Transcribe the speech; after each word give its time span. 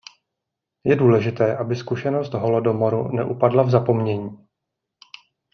Je 0.83 0.95
důležité, 0.95 1.57
aby 1.57 1.75
zkušenost 1.75 2.33
holodomoru 2.33 3.07
neupadla 3.11 3.63
v 3.63 3.69
zapomnění. 3.69 4.47